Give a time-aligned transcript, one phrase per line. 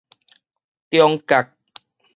[0.89, 1.53] 中角